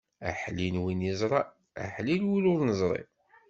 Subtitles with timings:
[0.29, 1.47] Aḥlil win iẓran,
[1.83, 3.03] aḥlil win ur neẓri.